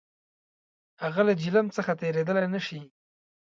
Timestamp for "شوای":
2.65-2.83